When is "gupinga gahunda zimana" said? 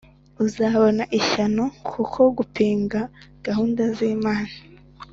2.37-4.53